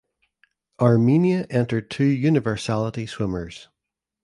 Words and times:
Armenia 0.81 1.45
entered 1.51 1.91
two 1.91 2.05
universality 2.05 3.05
swimmers. 3.05 3.67